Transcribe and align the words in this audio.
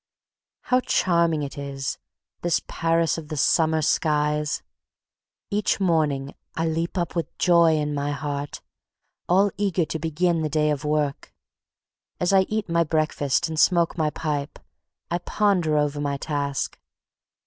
How 0.61 0.79
charming 0.79 1.43
it 1.43 1.59
is, 1.59 1.99
this 2.41 2.59
Paris 2.67 3.19
of 3.19 3.27
the 3.27 3.37
summer 3.37 3.83
skies! 3.83 4.63
Each 5.51 5.79
morning 5.79 6.33
I 6.55 6.65
leap 6.65 6.97
up 6.97 7.15
with 7.15 7.37
joy 7.37 7.75
in 7.75 7.93
my 7.93 8.09
heart, 8.11 8.61
all 9.29 9.51
eager 9.57 9.85
to 9.85 9.99
begin 9.99 10.41
the 10.41 10.49
day 10.49 10.71
of 10.71 10.83
work. 10.83 11.35
As 12.19 12.33
I 12.33 12.47
eat 12.49 12.67
my 12.67 12.83
breakfast 12.83 13.47
and 13.47 13.59
smoke 13.59 13.95
my 13.95 14.09
pipe, 14.09 14.57
I 15.11 15.19
ponder 15.19 15.77
over 15.77 16.01
my 16.01 16.17
task. 16.17 16.79